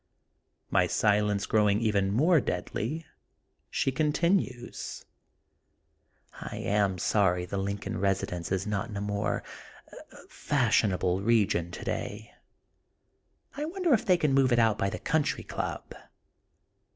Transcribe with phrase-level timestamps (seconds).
[0.01, 0.03] *^
[0.71, 3.05] My silence growing even more deadly
[3.69, 5.05] she continues:—
[6.49, 9.43] ^I am sorry the Lincoln residence is not in a more
[10.27, 12.33] fashionble region today.
[13.55, 15.93] I wonder if they can move it out by the Country Club.